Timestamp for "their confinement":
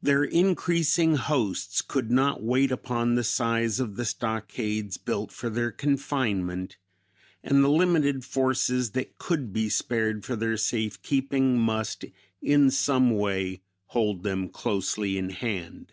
5.50-6.78